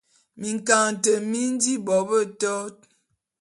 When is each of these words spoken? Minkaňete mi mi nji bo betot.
Minkaňete 0.39 1.11
mi 1.19 1.25
mi 1.29 1.41
nji 1.53 1.73
bo 1.85 1.95
betot. 2.09 2.75